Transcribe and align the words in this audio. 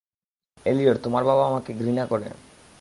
Elliot, 0.65 0.97
তোমার 1.03 1.23
বাবা 1.23 1.43
আমাকে 1.47 1.71
ঘৃনা 1.73 2.03
করে। 2.05 2.27